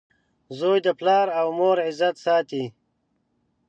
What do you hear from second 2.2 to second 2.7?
ساتي.